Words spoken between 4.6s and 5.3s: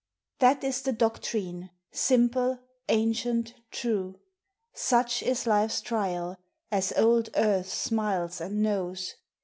Such